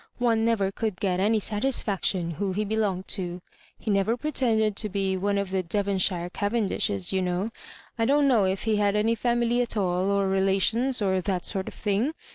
[0.17, 3.37] One never could get any satisfaction who he be longed ta
[3.77, 7.51] He never pretended to be one of the Devonshire Cavendishes, you know.
[7.99, 11.67] J don't know if he had any family at ail, or relations, or that sort
[11.67, 12.15] of thing.